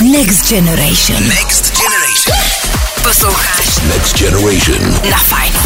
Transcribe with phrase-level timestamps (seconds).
[0.00, 1.22] Next Generation.
[1.28, 2.36] Next Generation.
[3.02, 4.92] Posloucháš Next Generation.
[5.10, 5.56] na Fajnu.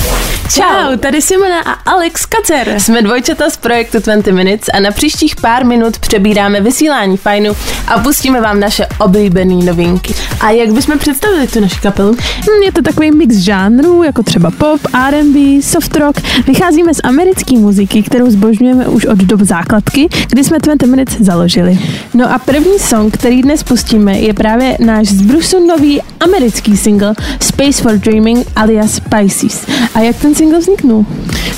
[0.55, 2.75] Čau, tady Simona a Alex Kacer.
[2.81, 7.99] Jsme dvojčata z projektu 20 Minutes a na příštích pár minut přebíráme vysílání fajnu a
[7.99, 10.15] pustíme vám naše oblíbené novinky.
[10.41, 12.13] A jak bychom představili tu naši kapelu?
[12.41, 16.21] Hm, Je to takový mix žánrů, jako třeba pop, R&B, soft rock.
[16.47, 21.79] Vycházíme z americké muziky, kterou zbožňujeme už od dob základky, kdy jsme 20 Minutes založili.
[22.15, 27.15] No a první song, který dnes pustíme, je právě náš z Brusu nový americký single
[27.41, 29.67] Space for Dreaming alias Pisces.
[29.95, 31.07] A jak ten single vzniknul?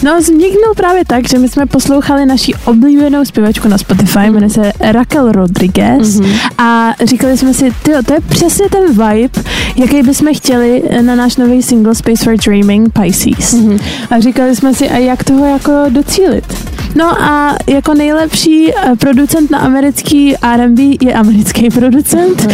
[0.02, 4.72] No, vzniknul právě tak, že my jsme poslouchali naší oblíbenou zpěvačku na Spotify, jmenuje se
[4.80, 6.32] Raquel Rodriguez Mhm.
[6.58, 9.40] a říkali jsme si, tyjo, to je přesně ten vibe,
[9.76, 13.54] jaký bychom chtěli na náš nový single Space for Dreaming Pisces.
[13.54, 13.78] Mhm.
[14.10, 16.44] A říkali jsme si, a jak toho jako docílit?
[16.94, 22.46] No a jako nejlepší eh, producent na americký R&B je americký producent.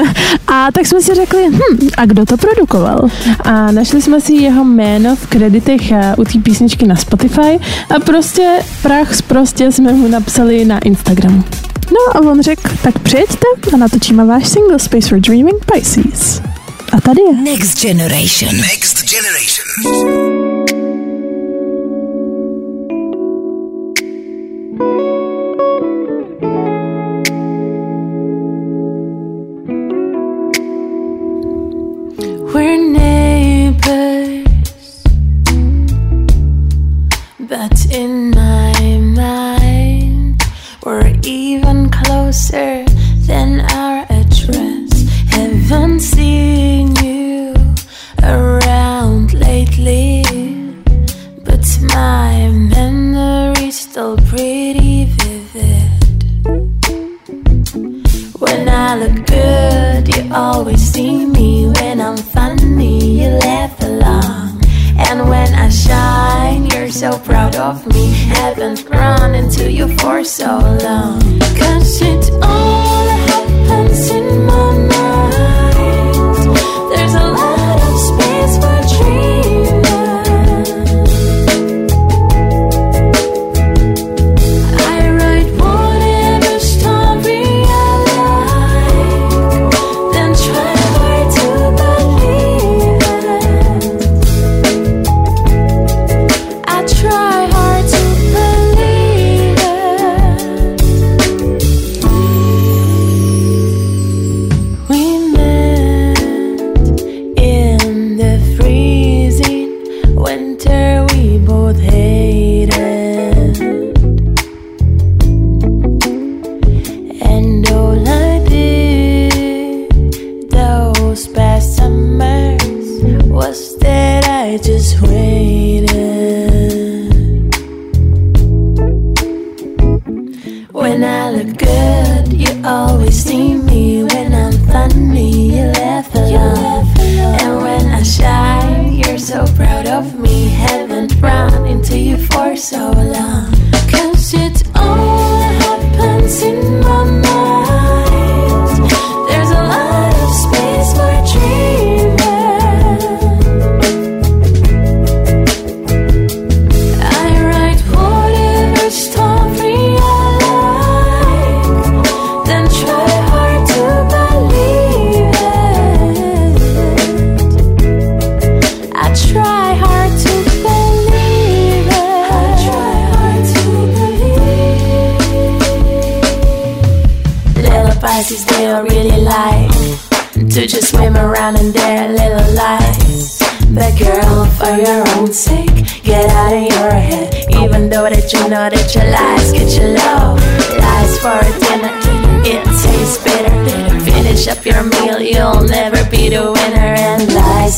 [0.46, 3.08] a tak jsme si řekli, hm, a kdo to produkoval?
[3.40, 7.58] A našli jsme si jeho jméno v kreditech eh, u té písničky na Spotify
[7.96, 8.48] a prostě
[8.82, 11.44] prach z prostě jsme mu napsali na Instagramu.
[11.90, 16.42] No a on řekl, tak přijeďte a natočíme váš single Space for Dreaming Pisces.
[16.92, 17.42] A tady je.
[17.42, 18.56] Next Generation.
[18.56, 20.45] Next Generation.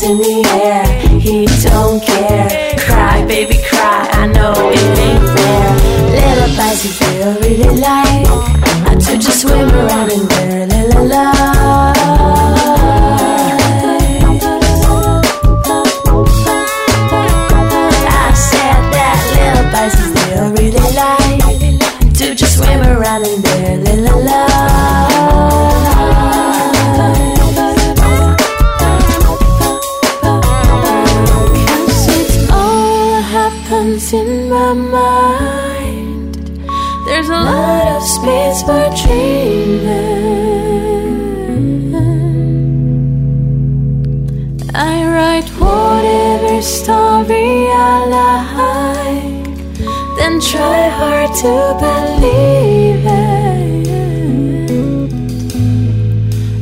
[0.09, 0.68] In the air,
[33.89, 36.35] in my mind.
[37.07, 40.29] There's a lot of space for dreaming.
[44.75, 49.57] I write whatever story I like,
[50.17, 51.53] then try hard to
[51.83, 53.89] believe it.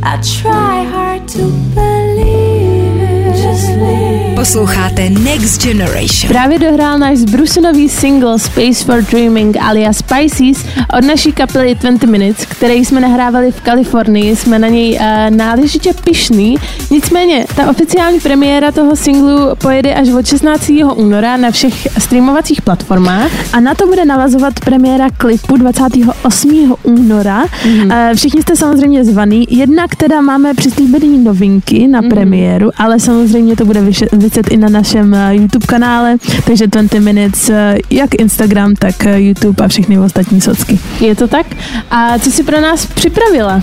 [0.02, 1.44] I try hard to
[1.76, 3.36] believe it.
[3.44, 4.07] Just.
[4.48, 6.28] Posloucháte Next Generation.
[6.28, 10.66] Právě dohrál náš zbrusunový single Space for Dreaming alias Pisces
[10.98, 14.36] od naší kapely 20 Minutes, který jsme nahrávali v Kalifornii.
[14.36, 16.56] Jsme na něj uh, náležitě pišný.
[16.92, 20.72] Nicméně, ta oficiální premiéra toho singlu pojede až od 16.
[20.96, 23.32] února na všech streamovacích platformách.
[23.54, 26.76] A na to bude navazovat premiéra klipu 28.
[26.84, 27.46] února.
[27.66, 27.92] Mm.
[28.16, 29.48] Všichni jste samozřejmě zvaný.
[29.50, 34.70] Jednak teda máme přislíbený novinky na premiéru, ale samozřejmě to bude vyše- vyset i na
[34.70, 40.00] našem eh, YouTube kanále, takže 20 Minutes, eh, jak Instagram, tak eh, YouTube a všechny
[40.00, 40.80] ostatní socky.
[41.00, 41.46] Je to tak?
[41.92, 43.62] A co jsi pro nás připravila?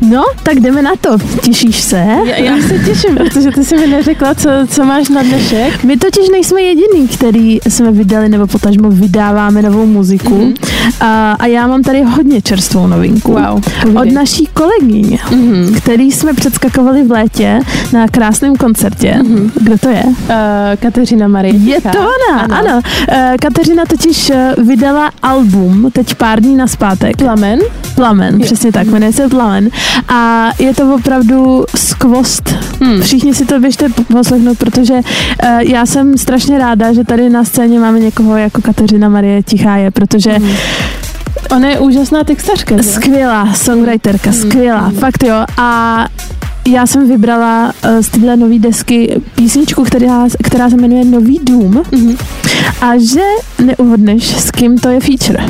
[0.00, 1.18] No, tak jdeme na to.
[1.42, 2.06] Těšíš se?
[2.24, 5.84] Já, já se těším, protože ty jsi mi neřekla, co, co máš na dnešek.
[5.84, 10.38] My totiž nejsme jediný, který jsme vydali nebo potažmo vydáváme novou muziku.
[10.38, 10.92] Mm-hmm.
[11.00, 13.32] A, a já mám tady hodně čerstvou novinku.
[13.32, 13.62] Wow,
[13.96, 15.76] Od naší kolegyně, mm-hmm.
[15.76, 17.60] který jsme předskakovali v létě
[17.92, 19.14] na krásném koncertě.
[19.22, 19.50] Mm-hmm.
[19.60, 20.04] Kdo to je?
[20.10, 20.26] Uh,
[20.80, 21.54] Kateřina Marie.
[21.54, 22.56] Je to ona, ano.
[22.56, 22.80] ano.
[23.08, 27.16] Eh, Kateřina totiž eh, vydala album teď pár dní naspátek.
[27.16, 27.60] Plamen.
[27.94, 29.70] Plamen, přesně tak, jmenuje se Plamen.
[30.08, 32.54] A je to opravdu skvost.
[32.80, 33.00] Hmm.
[33.00, 35.00] Všichni si to běžte poslechnout, protože uh,
[35.60, 39.90] já jsem strašně ráda, že tady na scéně máme někoho jako Kateřina Marie Tichá je,
[39.90, 40.56] protože hmm.
[41.50, 42.82] Ona je úžasná textařka.
[42.82, 45.44] skvělá songwriterka, skvělá, fakt jo.
[45.56, 46.06] A
[46.68, 51.74] já jsem vybrala uh, z téhle nové desky písničku, která, která se jmenuje Nový dům.
[51.74, 52.18] Mm-hmm.
[52.80, 53.20] A že
[53.64, 55.44] neuhodneš, s kým to je feature.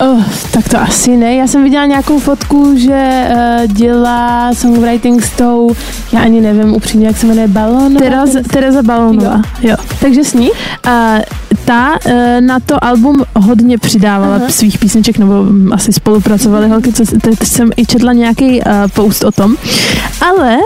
[0.00, 1.34] Oh, tak to asi ne.
[1.34, 5.76] Já jsem viděla nějakou fotku, že uh, dělá songwriting s tou,
[6.12, 7.96] já ani nevím upřímně, jak se jmenuje, Balon.
[7.96, 9.42] Tereza, Tereza Balónová.
[9.60, 9.76] Jo.
[10.00, 10.50] Takže s ní?
[10.88, 11.16] A
[11.64, 14.48] ta eh, na to album hodně přidávala Aha.
[14.48, 19.24] svých písniček, nebo mm, asi spolupracovali holky, co, teď jsem i četla nějaký uh, post
[19.24, 19.56] o tom.
[20.20, 20.58] Ale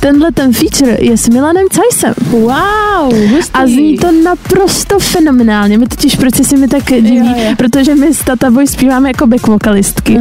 [0.00, 2.14] tenhle ten feature je s Milanem Cajsem.
[2.30, 3.52] Wow, hustý.
[3.54, 5.78] A zní to naprosto fenomenálně.
[5.78, 7.54] My totiž, proč si mi tak diví, Jo, jo.
[7.56, 10.18] protože my s Tata Boy zpíváme jako back vokalistky.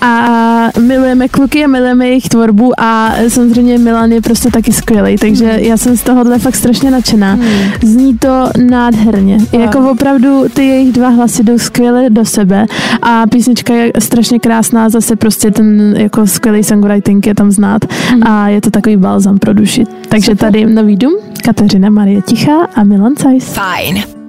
[0.00, 5.46] A milujeme kluky a milujeme jejich tvorbu a samozřejmě Milan je prostě taky skvělý, takže
[5.46, 5.58] Hmm.
[5.64, 7.38] já jsem z tohohle fakt strašně nadšená.
[7.82, 9.38] Zní to nádherně.
[9.52, 12.66] Jako opravdu ty jejich dva hlasy jdou skvěle do sebe
[13.02, 17.82] a písnička je strašně krásná, zase prostě ten jako skvělý songwriting je tam znát
[18.22, 19.84] a je to takový balzam pro duši.
[20.08, 21.14] Takže tady nový dům,
[21.44, 23.44] Kateřina Marie Tichá a Milan Cajs.
[23.44, 24.25] Fajn.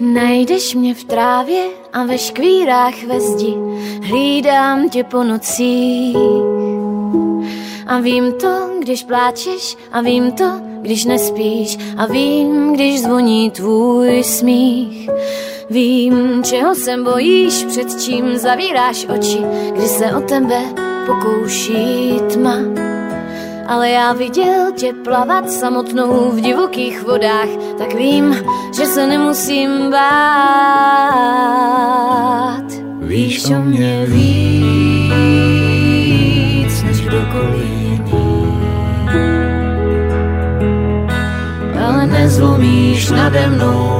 [0.00, 3.54] Najdeš mě v trávě a ve škvírách ve zdi.
[4.02, 6.16] Hlídám tě po nocích
[7.86, 11.78] A vím to, když pláčeš A vím to, když nespíš.
[11.96, 15.10] A vím, když zvoní tvůj smích.
[15.70, 19.38] Vím, čeho se bojíš Před čím zavíráš oči.
[19.72, 20.62] Kdy se o tebe
[21.06, 22.58] pokouší tma
[23.68, 27.48] ale já viděl tě plavat samotnou v divokých vodách,
[27.78, 28.36] tak vím,
[28.76, 29.98] že se nemusím bát.
[33.00, 34.22] Víš o mě víc
[36.82, 37.78] než kdokoliv.
[41.86, 43.98] Ale nezlomíš nade mnou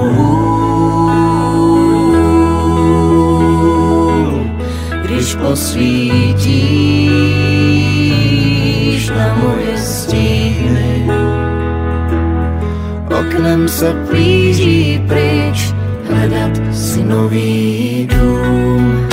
[5.18, 7.07] když posvítíš
[13.38, 15.74] Oknem se plíží pryč,
[16.10, 19.08] hledat si nový dům.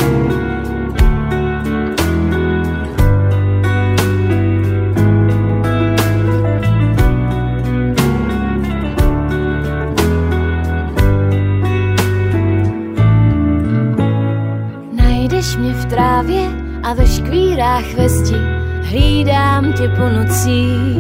[14.94, 16.50] Najdeš mě v trávě
[16.84, 18.38] a ve škvírách ve zdi
[18.82, 20.98] Hlídám tě po nocích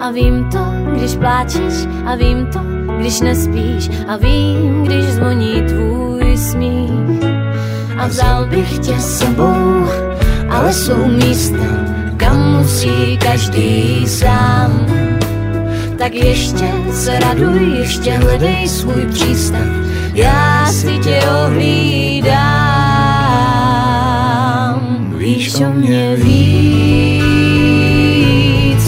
[0.00, 0.67] A vím to,
[0.98, 2.60] když pláčeš A vím to,
[2.98, 7.24] když nespíš A vím, když zvoní tvůj smích.
[7.98, 9.86] A vzal bych tě s sebou
[10.50, 11.64] Ale jsou místa,
[12.16, 14.86] kam musí každý sám.
[15.98, 19.66] Tak ještě se raduj, ještě hledej svůj přístav,
[20.14, 22.38] já si tě ohlídám.
[25.16, 26.32] Víš o mě víc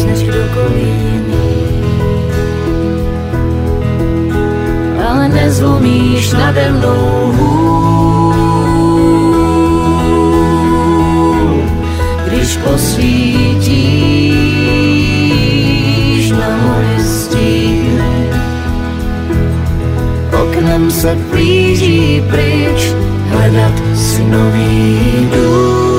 [0.04, 1.19] než kdokoliv
[5.50, 8.34] nezlomíš nade mnou hůl,
[12.26, 13.90] když posvítíš
[16.30, 18.30] na moje stíny.
[20.42, 22.92] Oknem se blíží pryč,
[23.30, 25.89] hledat si nový dům.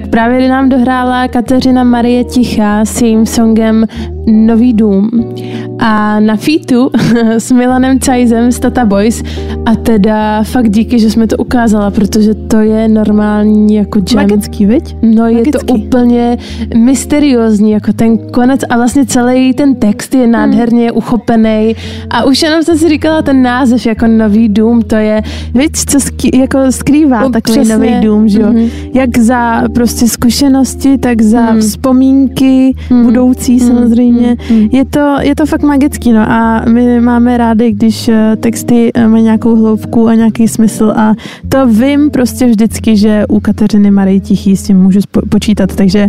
[0.00, 3.86] Tak právě nám dohrála Kateřina Marie Tichá s jejím songem
[4.26, 5.34] Nový dům.
[5.78, 6.90] A na featu
[7.38, 9.22] s Milanem Cajzem z Tata Boys
[9.66, 14.22] a teda fakt díky, že jsme to ukázala, protože to je normální jako jam.
[14.22, 14.96] Magický, viď?
[15.02, 15.66] No je Magický.
[15.66, 16.38] to úplně
[16.76, 21.76] mysteriózní, jako ten konec a vlastně celý ten text je nádherně uchopený
[22.10, 25.22] a už jenom jsem si říkala ten název jako Nový dům, to je
[25.54, 27.74] Víš, co ský, jako skrývá No, takový přesně.
[27.76, 28.46] nový dům, že jo?
[28.52, 28.68] Mhm.
[28.94, 31.60] Jak za prostě zkušenosti, tak za Mhm.
[31.60, 34.36] vzpomínky budoucí samozřejmě.
[34.72, 39.08] Je, to, je to fakt magický, no a my máme rádi, když eh, texty eh,
[39.08, 41.14] mají nějakou hloubku a nějaký smysl a
[41.48, 46.08] to vím prostě vždycky, že u Kateřiny Marie Tichý s tím můžu počítat, takže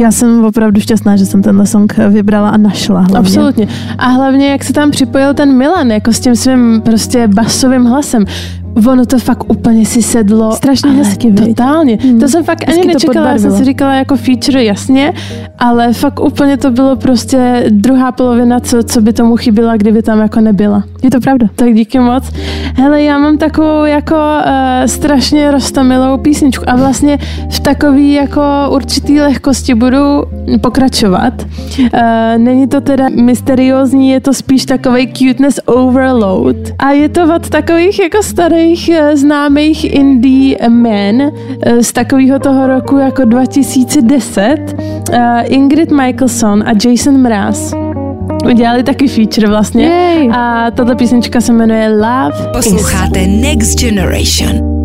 [0.00, 3.18] já jsem opravdu šťastná, že jsem tenhle song vybrala a našla hlavně.
[3.18, 3.68] Absolutně.
[3.98, 8.24] A hlavně, jak se tam připojil ten Milan, jako s tím svým prostě basovým hlasem.
[8.86, 10.52] Ono to fakt úplně si sedlo.
[10.52, 11.32] Strašně hezky?
[11.32, 11.98] Totálně.
[12.02, 12.20] Hmm.
[12.20, 13.30] To jsem fakt ani Hezky nečekala.
[13.30, 15.12] Já jsem si říkala jako feature, jasně,
[15.58, 20.20] ale fakt úplně to bylo prostě druhá polovina, co, co by tomu chyběla, kdyby tam
[20.20, 20.84] jako nebyla.
[21.02, 21.46] Je to pravda.
[21.54, 22.24] Tak díky moc.
[22.76, 24.50] Hele, já mám takovou jako uh,
[24.86, 27.18] strašně roztomilou písničku a vlastně
[27.50, 29.98] v takový jako určitý lehkosti budu
[30.60, 31.34] pokračovat.
[31.78, 31.88] Uh,
[32.36, 36.56] není to teda mysteriózní, je to spíš takový cuteness overload.
[36.78, 42.66] A je to od takových jako starých uh, známých indie men uh, z takového toho
[42.66, 44.56] roku jako 2010.
[44.78, 47.74] Uh, Ingrid Michaelson a Jason Mraz
[48.44, 49.84] udělali taky feature vlastně.
[49.84, 50.30] Jej.
[50.34, 54.79] A tato písnička se jmenuje Love Posloucháte Next Generation.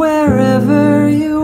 [0.00, 1.39] wherever you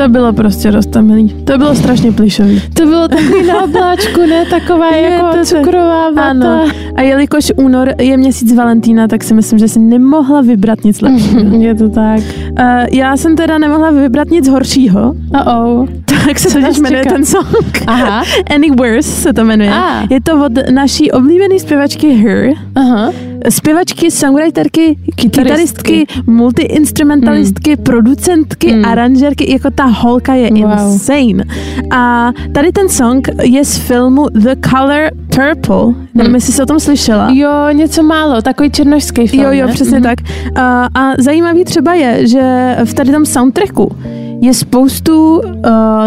[0.00, 1.28] To bylo prostě roztomilý.
[1.44, 2.62] To bylo strašně plišový.
[2.74, 4.44] To bylo takový na obláčku, ne?
[4.50, 6.22] Taková Je jako to cukrová vata.
[6.30, 6.64] Ano.
[6.96, 11.40] A jelikož únor je měsíc Valentína, tak si myslím, že si nemohla vybrat nic lepšího.
[11.62, 12.20] Je to tak.
[12.20, 15.14] Uh, já jsem teda nemohla vybrat nic horšího,
[15.46, 15.86] Oh,
[16.26, 17.14] tak se totiž jmenuje čeká?
[17.14, 17.82] ten song.
[17.86, 18.22] Aha.
[18.54, 19.70] Any Worse se to jmenuje.
[19.70, 20.02] A.
[20.10, 22.50] Je to od naší oblíbené zpěvačky Her.
[22.74, 23.10] Aha.
[23.48, 28.84] Zpěvačky, songwriterky, kytaristky, multiinstrumentalistky, producentky, Hmm.
[28.84, 30.72] aranžerky, jako ta holka je Wow.
[30.92, 31.44] insane.
[31.90, 35.94] A tady ten song je z filmu The Color Purple.
[36.14, 37.30] Nevím, jestli jsi o tom slyšela.
[37.32, 39.72] Jo, něco málo, takový černošský film, Jo, jo, ne?
[39.72, 40.02] přesně Mhm.
[40.02, 40.18] tak.
[40.56, 43.96] A, a zajímavý třeba je, že v tady tom soundtracku
[44.42, 45.42] je spoustu uh,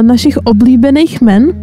[0.01, 1.53] našich oblíbených men.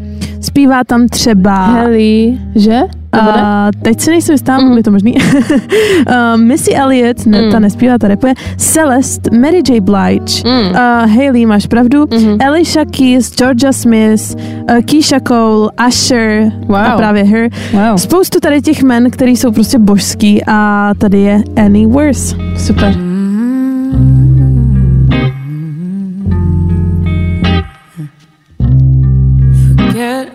[0.41, 1.67] Zpívá tam třeba...
[1.67, 2.79] Helly, že?
[3.13, 4.71] A teď si nejsem jistá, Mhm.
[4.71, 4.77] mm.
[4.77, 5.15] je to možný.
[5.15, 7.53] uh, Missy Elliott, ne, Mm.
[7.53, 8.35] ta nespívá, ta repuje.
[8.57, 9.81] Celeste, Mary J.
[9.81, 10.71] Blige, Mm.
[10.71, 10.77] uh,
[11.17, 12.39] Hailey, máš pravdu, Mhm.
[12.47, 14.35] Alicia Keys, Georgia Smith,
[14.71, 16.77] uh, Keisha Cole, Usher Wow.
[16.77, 17.51] a právě Her.
[17.73, 17.97] Wow.
[17.97, 22.37] Spoustu tady těch men, který jsou prostě božský a tady je Any Worse.
[22.57, 22.93] Super.
[22.93, 23.11] Forget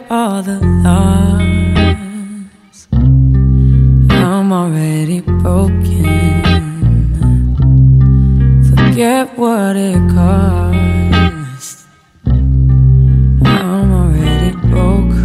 [0.10, 2.88] all the lies.
[4.12, 6.44] I'm already broken.
[8.76, 11.88] Forget what it cost.
[13.46, 15.16] I'm already broke.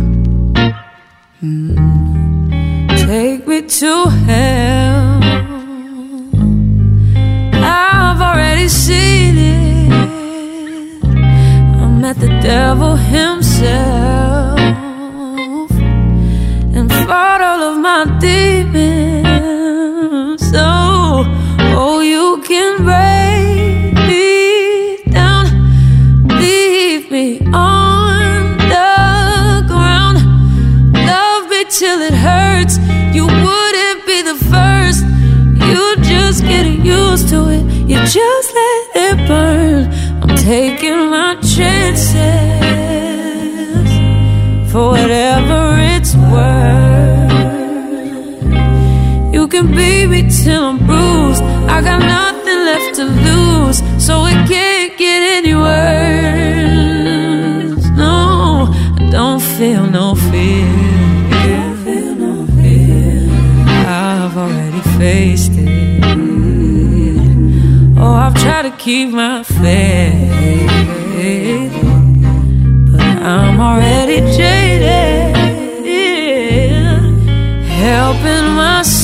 [1.42, 1.76] Mm.
[3.06, 5.20] Take me to hell.
[7.62, 9.19] I've already seen
[12.00, 14.58] met the devil himself
[16.74, 19.60] and fought all of my demons.
[20.50, 21.26] So,
[21.76, 25.44] oh, you can break me down,
[26.40, 30.16] leave me on the ground,
[30.94, 32.78] love me till it hurts.
[33.14, 35.04] You wouldn't be the first.
[35.68, 37.62] You just get used to it.
[37.90, 38.79] You just let
[40.50, 42.10] taking my chances
[44.72, 45.62] for whatever
[45.94, 47.30] it's worth.
[49.32, 51.42] You can beat me till I'm bruised.
[51.74, 55.86] I got nothing left to lose, so it can't get any worse.
[58.04, 60.68] No, I don't feel no fear.
[63.86, 66.02] I've already faced it.
[68.02, 69.89] Oh, I've tried to keep my faith,
[78.20, 78.99] open my soul.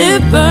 [0.00, 0.47] It burn.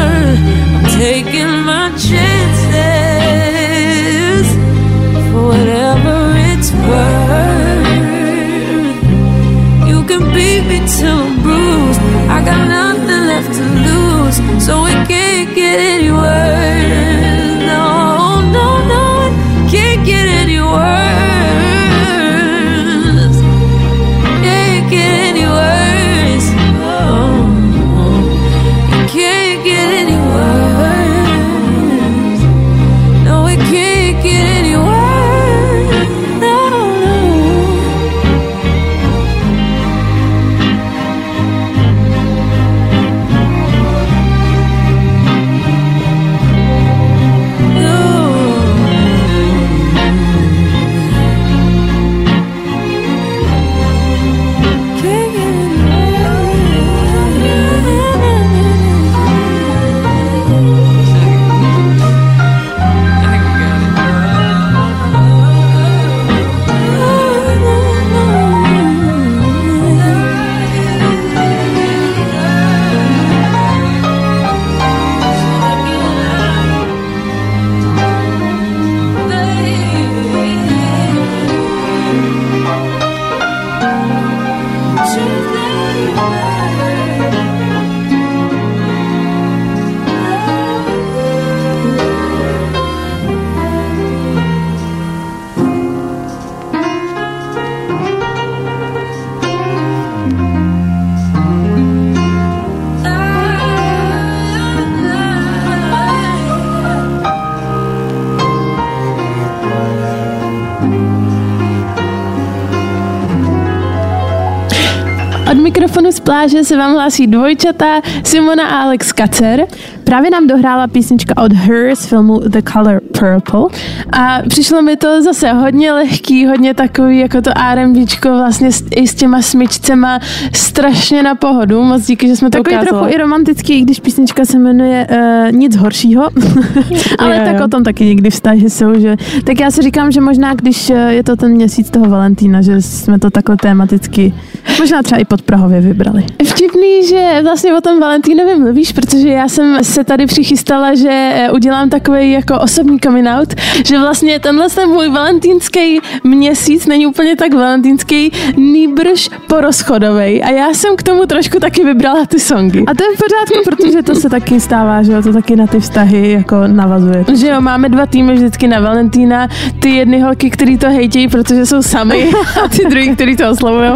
[115.98, 119.68] Mikrofonu z pláže se vám hlásí dvojčata Simona a Alex Kacer.
[120.08, 123.66] Právě nám dohrála písnička od Her z filmu The Color Purple.
[124.12, 129.08] A přišlo mi to zase hodně lehký, hodně takový jako to R&Bčko vlastně s, i
[129.08, 130.20] s těma smyčcema
[130.54, 131.84] strašně na pohodu.
[131.84, 132.90] Moc díky, že jsme to Takový ukázali.
[132.90, 136.24] trochu i romantický, i když písnička se jmenuje uh, Nic horšího,
[137.20, 137.52] ale Jo, jo.
[137.52, 140.90] tak o tom taky někdy vztahy jsou, že tak já si říkám, že možná když
[140.90, 144.34] eh, je to ten měsíc toho Valentína, že jsme to takhle tematicky
[144.80, 146.26] možná třeba i pod Prahově vybrali.
[146.46, 151.52] Vtipný, že vlastně o tom Valentínovi mluvíš, protože já jsem se tady přichystala, že eh,
[151.52, 153.54] udělám takový jako osobní coming out,
[153.86, 160.44] že vlastně tenhle ten můj valentínský měsíc není úplně tak valentínský, nýbrž porozchodový.
[160.44, 162.84] A já jsem k tomu trošku taky vybrala ty songy.
[162.88, 165.68] A to je v pořádku, protože to se taky stává, že jo, to taky na
[165.68, 167.26] ty vztahy jako navazuje.
[167.34, 169.48] Že jo, máme dva týmy vždycky na Valentína,
[169.80, 172.30] ty jedny holky, který to hejtějí, protože jsou sami
[172.64, 173.92] a ty druhý, který to oslovují.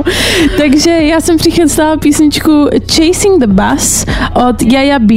[0.58, 4.06] Takže já jsem přichystala písničku Chasing the Bus
[4.50, 5.14] od Jaja B,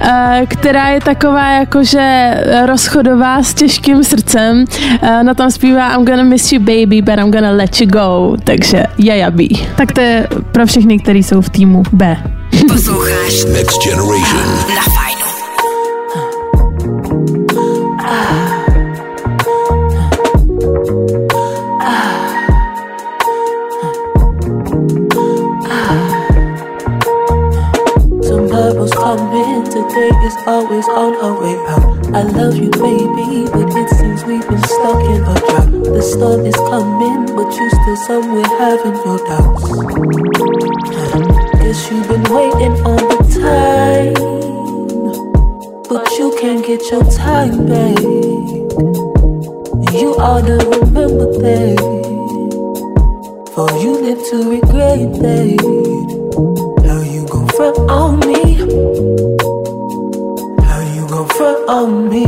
[0.00, 0.13] eh,
[0.48, 2.34] která je taková jakože
[2.66, 4.64] rozchodová s těžkým srdcem.
[5.02, 8.36] Eh, Na tom zpívá I'm gonna miss you baby, but I'm gonna let you go.
[8.44, 9.44] Takže Jaja B.
[9.76, 12.16] Tak to je pro všechny, kteří jsou v týmu B.
[12.68, 14.46] Posloucháš Next Generation.
[14.76, 15.13] na Fajnu.
[29.88, 31.84] Today is always on our way out.
[32.14, 35.72] I love you, baby, but it seems we've been stuck in a drought.
[35.94, 39.64] The storm is coming, but you still somewhere having your doubts.
[41.60, 44.14] Guess you've been waiting all the time,
[45.88, 48.00] but you can't get your time back.
[49.92, 51.78] You ought to remember that,
[53.54, 55.60] for you live to regret that.
[56.86, 59.53] How you gon' front on me?
[61.44, 62.24] Front on me?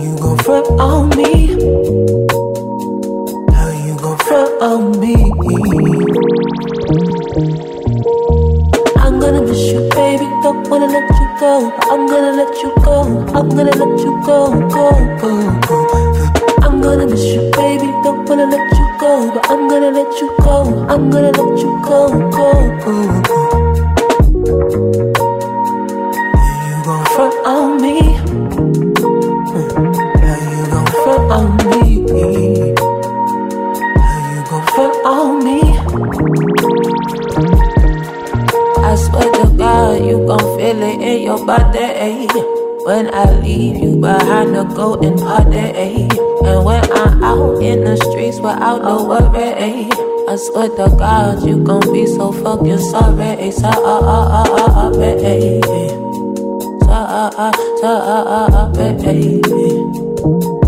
[0.00, 1.52] You gon' front on me?
[3.52, 5.14] How you gon' front on me?
[8.96, 10.24] I'm gonna miss you, baby.
[10.42, 11.70] Don't wanna let you go.
[11.90, 13.02] I'm gonna let you go.
[13.36, 14.38] I'm gonna let you go,
[14.70, 14.86] go,
[15.20, 15.32] go,
[15.68, 15.76] go.
[16.62, 17.88] I'm gonna miss you, baby.
[18.02, 20.86] Don't wanna let you go, but I'm gonna let you go.
[20.88, 22.48] I'm gonna let you go, go,
[22.82, 23.31] go.
[43.62, 46.08] Leave you behind to go and party.
[46.48, 49.88] And when I'm out in the streets without no worry.
[50.28, 53.50] I swear to God, you gon' be so fucking sorry.
[53.52, 53.52] Sorry.
[53.52, 54.20] Sorry.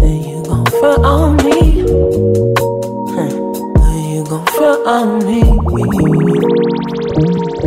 [0.00, 1.58] Then you gon' front on me.
[3.82, 5.42] Then you gon' front on me.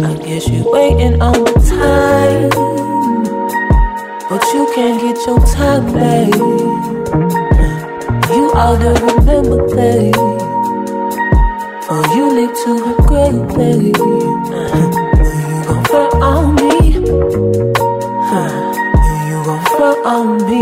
[0.03, 2.76] I guess you waiting on the time,
[4.57, 6.33] you can't get your time back.
[8.33, 10.33] You ought to remember that, oh,
[11.85, 13.79] for you live to regret that.
[15.47, 16.73] You gon' front on me?
[19.29, 20.61] You gon' front on me.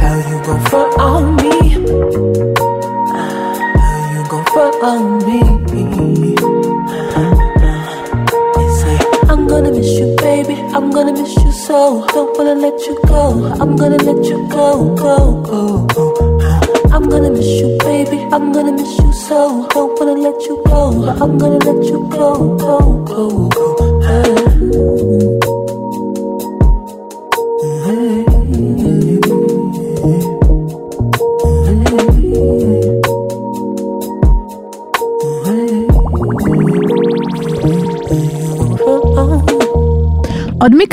[0.00, 1.54] How you gon' front on me?
[3.12, 5.65] How you gon' front on me?
[10.36, 10.60] Baby.
[10.74, 12.06] I'm gonna miss you so.
[12.08, 13.22] Don't wanna let you go.
[13.60, 15.16] I'm gonna let you go, go,
[15.50, 16.08] go, go.
[16.94, 18.18] I'm gonna miss you, baby.
[18.34, 19.66] I'm gonna miss you so.
[19.70, 20.82] Don't wanna let you go.
[21.22, 22.78] I'm gonna let you go, go,
[23.12, 23.55] go, go.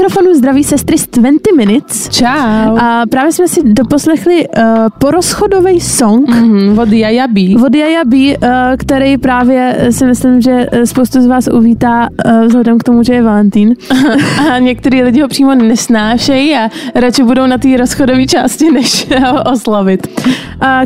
[0.03, 2.09] Mikrofonu zdraví sestry z 20 Minutes.
[2.09, 2.77] Čau.
[2.77, 4.63] A právě jsme si doposlechli uh,
[4.99, 7.41] porozchodový song Mhm, od Jaja B.
[7.65, 12.09] od Jaja B, uh, který právě eh, si myslím, že eh, spoustu z vás uvítá
[12.25, 13.75] uh, vzhledem k tomu, že je Valentín.
[14.51, 19.43] A některý lidi ho přímo nesnášejí a radši budou na té rozchodové části, než ho
[19.43, 20.07] oslavit.
[20.07, 20.31] Uh,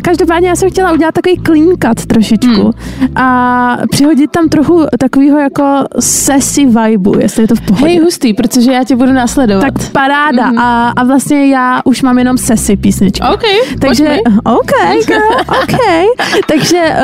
[0.02, 3.16] každopádně já jsem chtěla udělat takový clean cut trošičku hmm.
[3.16, 7.86] a přihodit tam trochu takového jako sesi vibu, jestli je to v pohodě.
[7.86, 9.60] Hej, hustý, protože já tě budu následovat.
[9.60, 10.50] Tak paráda.
[10.50, 10.60] Mm-hmm.
[10.60, 13.26] A, a vlastně já už mám jenom sesi písničky.
[13.34, 13.42] OK,
[13.80, 14.70] Takže, OK,
[15.06, 15.22] girl,
[15.62, 15.78] OK.
[16.46, 16.94] Takže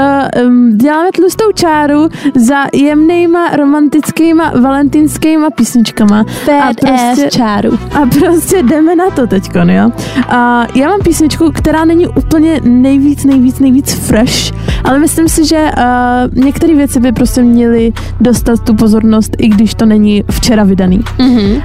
[0.45, 6.25] uh, děláme tlustou čáru za jemnýma, romantickýma, valentínskýma písničkama.
[6.62, 7.79] a prostě, čáru.
[7.95, 9.90] A prostě jdeme na to teďko, jo.
[10.29, 14.53] A já mám písničku, která není úplně nejvíc, nejvíc, nejvíc fresh,
[14.85, 19.75] ale myslím si, že uh, některé věci by prostě měly dostat tu pozornost, i když
[19.75, 20.99] to není včera vydaný.
[20.99, 21.62] Mm-hmm.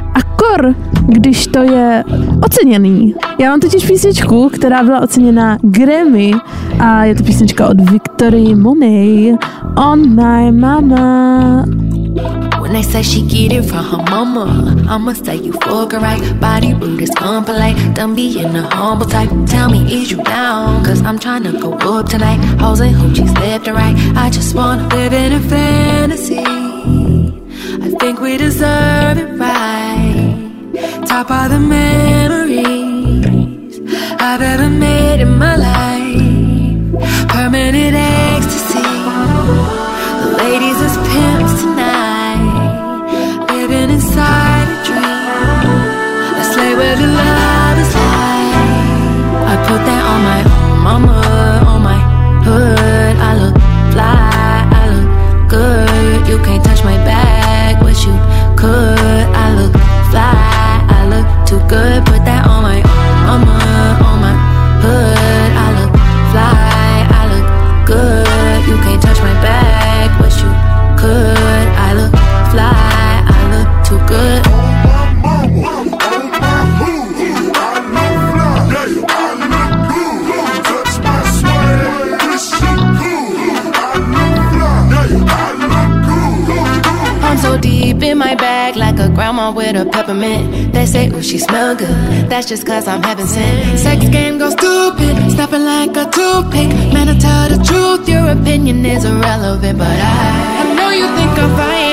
[0.49, 0.75] Kor,
[1.07, 2.03] když to je
[2.45, 3.15] oceněný.
[3.39, 6.31] Já mám totiž písničku, která byla oceněna Grammy
[6.79, 9.39] a je to písnička od Victory Monet
[9.75, 11.65] On My Mama.
[12.61, 16.39] When they say she get it from her mama, I'ma say you fuck her right.
[16.39, 17.93] Body rude is unpolite.
[17.93, 19.29] Done being a humble type.
[19.47, 20.83] Tell me, is you down?
[20.83, 22.39] Cause I'm trying to go up tonight.
[22.59, 23.95] Hoes and hoochies left and right.
[24.15, 26.43] I just wanna live in a fantasy.
[27.81, 29.98] I think we deserve it right.
[31.05, 32.65] Top of the memories
[34.19, 37.29] I've ever made in my life.
[37.29, 38.81] Permanent ecstasy.
[40.21, 43.45] The ladies as pimps tonight.
[43.51, 45.67] Living inside a dream.
[46.37, 48.89] Let's lay where the love is like.
[49.51, 50.41] I put that on my
[50.85, 51.19] mama,
[61.69, 62.05] good.
[62.05, 62.18] Put
[89.79, 90.73] a peppermint.
[90.73, 91.89] They say, ooh, she smell good.
[92.29, 93.77] That's just cause I'm having sin.
[93.77, 96.69] Sex game goes stupid, snapping like a toothpick.
[96.93, 99.77] Man, I tell the truth, your opinion is irrelevant.
[99.77, 101.89] But I, I know you think I'm fine.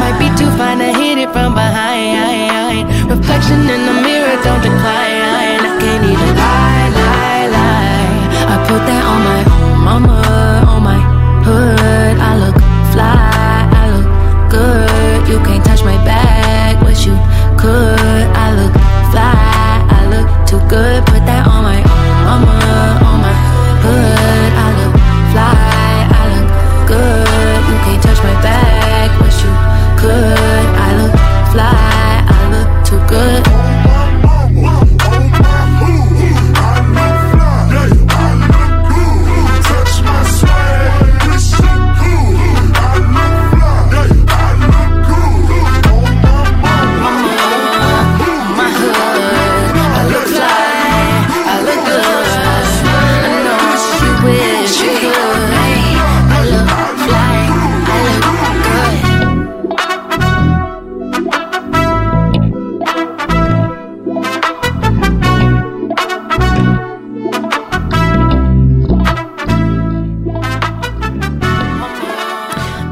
[0.00, 2.86] Might be too fine to hit it from behind.
[3.10, 5.60] Reflection in the mirror, don't decline.
[5.66, 8.16] I can't even lie, lie, lie.
[8.52, 9.40] I put that on my
[9.86, 11.05] mama, on my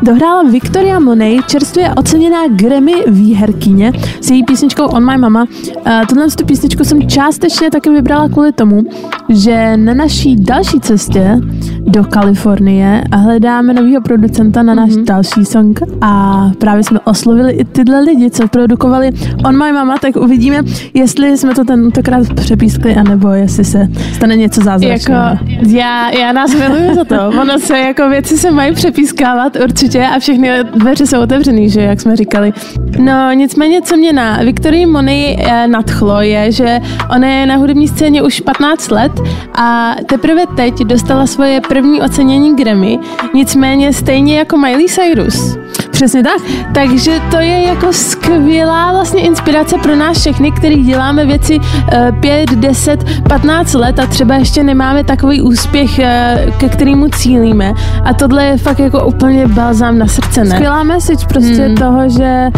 [0.04, 5.42] Dohrála Victoria Monet, čerstvě oceněná Grammy výherkyně s její písničkou On My Mama.
[5.42, 8.82] Uh, tuhle tu písničku jsem částečně taky vybrala kvůli tomu,
[9.28, 11.40] že na naší další cestě
[11.86, 15.04] do Kalifornie hledáme nového producenta na náš mm-hmm.
[15.04, 19.10] další song a právě jsme oslovili i tyhle lidi, co produkovali
[19.44, 20.62] On My Mama, tak uvidíme,
[20.94, 25.20] jestli jsme to tentokrát přepískli, anebo jestli se stane něco zázračného.
[25.20, 27.28] Jako, já, já nás miluju za to.
[27.40, 32.00] Ono se jako věci se mají přepískávat určitě a všechny dveře jsou otevřený, že jak
[32.00, 32.52] jsme říkali.
[32.98, 37.88] No nicméně, co mě na Viktorii Mony eh, nadchlo, je, že ona je na hudební
[37.88, 39.12] scéně už 15 let
[39.54, 42.98] a teprve teď dostala svoje první ocenění Grammy,
[43.34, 45.58] nicméně stejně jako Miley Cyrus.
[45.90, 46.40] Přesně tak.
[46.74, 51.58] Takže to je jako skvělá vlastně inspirace pro nás všechny, který děláme věci
[51.92, 57.72] eh, 5, 10, 15 let a třeba ještě nemáme takový úspěch, eh, ke kterému cílíme.
[58.04, 60.50] A tohle je fakt jako úplně balzám na srdce, ne?
[60.50, 61.76] Skvělá message prostě Hmm.
[61.76, 62.48] toho, že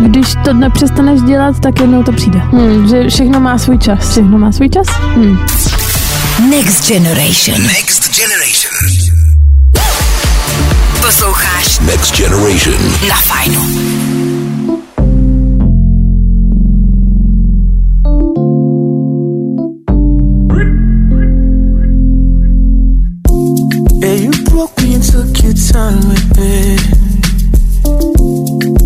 [0.00, 2.38] když to nepřestaneš dělat, tak jednou to přijde.
[2.38, 4.10] Hmm, že všechno má svůj čas.
[4.10, 4.86] Všechno má svůj čas.
[5.14, 5.38] Hmm.
[6.50, 7.62] Next Generation.
[7.62, 8.70] Next Generation.
[11.00, 12.74] Posloucháš Next Generation.
[13.08, 13.60] na Fajnu.
[24.02, 26.80] Yeah, you broke me and took your time with it.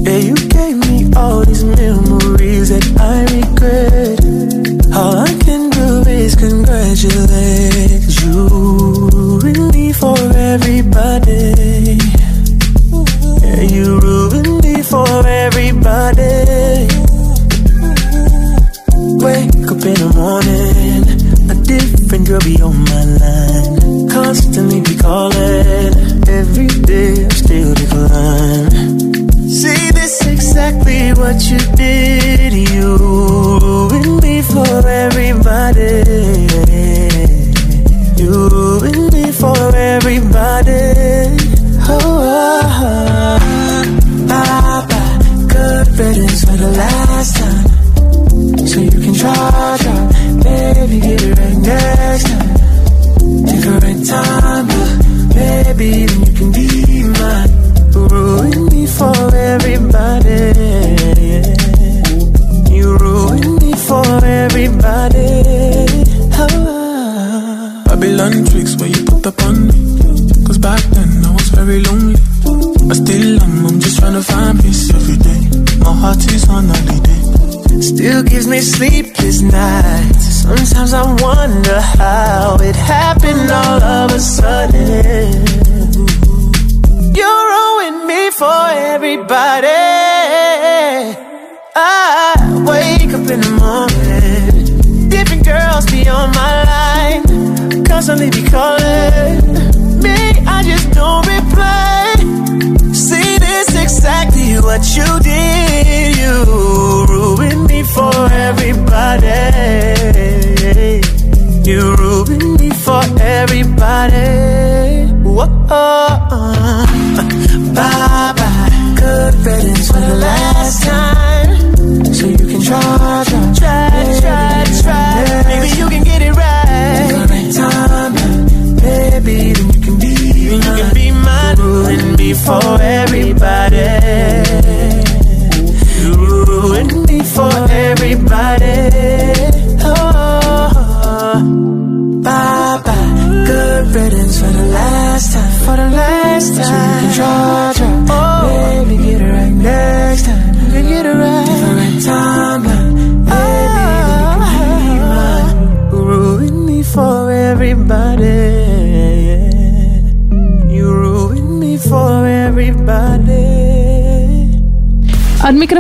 [0.07, 2.10] Yeah, you gave me all these memories.
[7.03, 7.80] you there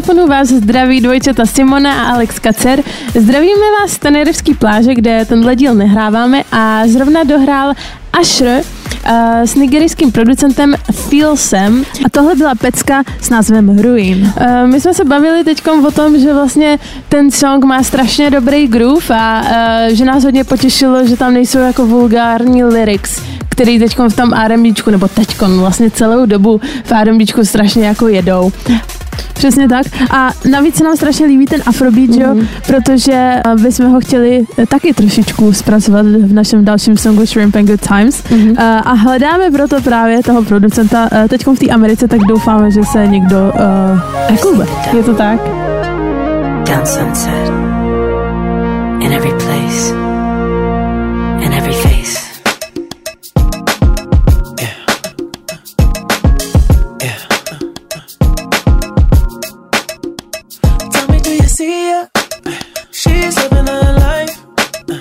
[0.01, 2.83] mikrofonu vás zdraví dvojčata Simona a Alex Kacer.
[3.21, 7.73] Zdravíme vás z Tenerevský pláže, kde tenhle díl nehráváme a zrovna dohrál
[8.13, 8.63] Asher uh,
[9.05, 11.85] eh, s nigerijským producentem Feelsem.
[12.05, 14.33] A tohle byla pecka s názvem Ruin.
[14.41, 16.79] Uh, my jsme se bavili teď o tom, že vlastně
[17.09, 21.59] ten song má strašně dobrý groove a uh, že nás hodně potěšilo, že tam nejsou
[21.59, 27.45] jako vulgární lyrics, který teď v tom R&Bčku, nebo teď vlastně celou dobu v R&Bčku
[27.45, 28.53] strašně jako jedou.
[29.33, 29.87] Přesně tak.
[30.11, 32.21] A navíc se nám strašně líbí ten afrobeat, mm.
[32.21, 32.47] jo, mhm.
[32.67, 37.67] protože eh, bychom ho chtěli eh, taky trošičku zpracovat v našem dalším songu Shrimp and
[37.67, 38.23] Good Times.
[38.31, 38.55] Mm.
[38.59, 43.37] A hledáme proto právě toho producenta teď v té Americe, tak doufáme, že se někdo
[43.37, 44.65] uh, jako
[44.97, 45.41] Je to tak?
[46.65, 47.51] Down sunset
[49.01, 50.10] in every place.
[63.03, 64.37] She's living her life.
[64.91, 65.01] Uh,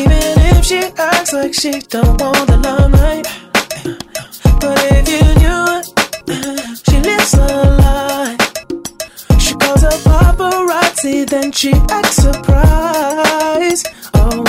[0.00, 0.22] even
[0.56, 3.26] if she acts like she don't want the limelight.
[3.84, 3.96] Uh,
[4.58, 5.86] but if you knew it,
[6.32, 8.40] uh, she lives her life.
[9.38, 13.88] She calls a paparazzi, then she acts surprised.
[14.14, 14.44] Oh,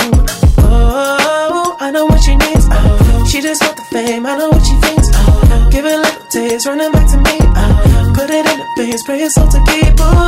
[0.60, 2.66] oh, I know what she needs.
[2.70, 4.24] Oh, she just wants the fame.
[4.24, 5.08] I know what she thinks.
[5.12, 7.36] Oh, give it little taste, running back to me.
[7.42, 9.94] Oh, put it in the face, pray it's all to keep.
[9.98, 10.23] Oh,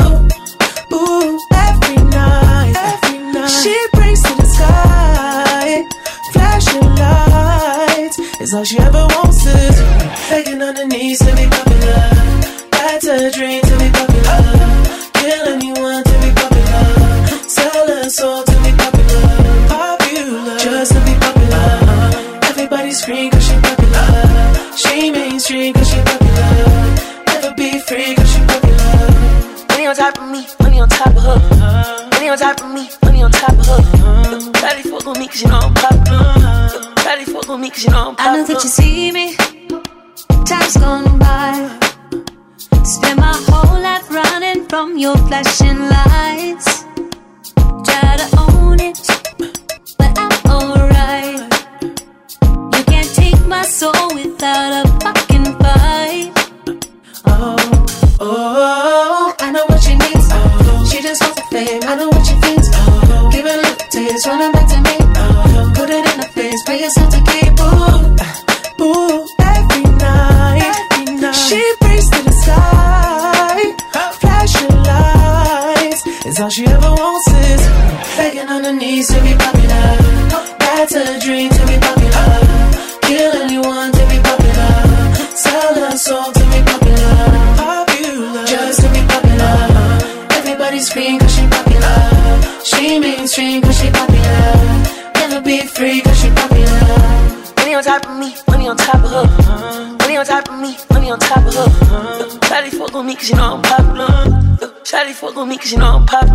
[76.37, 77.63] Cause all she ever wants is
[78.15, 79.89] begging on her knees to be popular.
[80.61, 82.29] That's a dream to be popular.
[83.09, 84.77] Kill anyone to be popular.
[85.33, 87.17] Sell her soul to be popular.
[87.57, 88.45] Popular.
[88.45, 89.57] Just to be popular.
[90.37, 91.97] Everybody scream cause she popular.
[92.63, 94.53] She mainstream cause she popular.
[95.17, 96.85] Never be free cause she popular.
[97.57, 99.97] Money on top of me, money on top of her.
[100.01, 101.69] Money on top of me, money on top of her.
[102.45, 104.43] Shawty fuck with me cause you know I'm popular.
[104.87, 106.26] Shawty fuck with me cause you know I'm popular.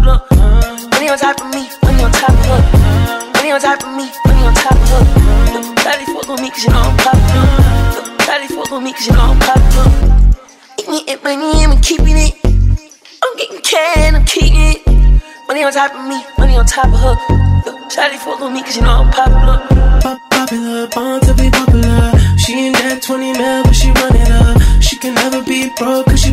[16.62, 17.16] On top of her.
[17.90, 19.58] Shawty fuck with me cause you know I'm popular.
[20.02, 22.12] Pop popular, born to be popular.
[22.38, 24.62] She ain't that 20 mil, but she run it up.
[24.82, 26.31] She can never be broke cause she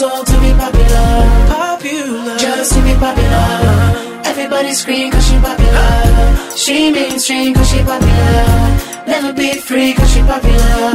[0.00, 1.08] Soul to be popular.
[1.48, 2.38] Popular.
[2.38, 3.50] Just to be popular.
[4.24, 6.56] Everybody scream cause she popular.
[6.56, 8.70] She mainstream cause she popular.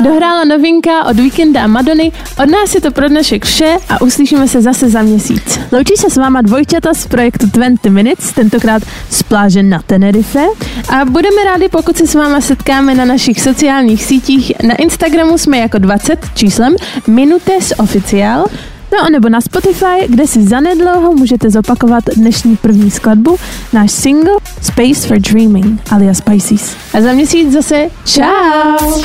[0.04, 2.12] Dohrála novinka od Weekenda a Madony.
[2.44, 5.60] Od nás je to pro dnešek vše a uslyšíme se zase za měsíc.
[5.72, 10.46] Loučí se s váma dvojčata z projektu 20 Minutes, tentokrát z pláže na Tenerife.
[10.90, 14.52] A budeme rádi, pokud se s váma setkáme na našich sociálních sítích.
[14.64, 16.76] Na Instagramu jsme jako 20 číslem
[17.08, 18.46] Minutes Official.
[18.92, 23.38] No a nebo na Spotify, kde si zanedlouho můžete zopakovat dnešní první skladbu,
[23.74, 26.76] náš single Space for Dreaming alias Pisces.
[26.94, 29.02] A za měsíc zase čau!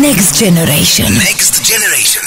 [0.00, 1.14] Next Generation.
[1.14, 2.24] Next Generation.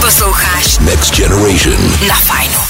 [0.00, 1.76] Posloucháš Next Generation.
[2.08, 2.63] na Fajnu.